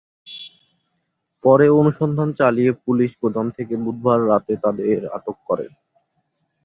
পরে 1.43 1.65
অনুসন্ধান 1.79 2.29
চালিয়ে 2.39 2.71
পুলিশ 2.85 3.11
গুদাম 3.21 3.47
থেকে 3.57 3.73
বুধবার 3.83 4.19
রাতে 4.27 4.53
তাঁদের 4.63 4.99
আটক 5.15 5.37
করে। 5.47 5.65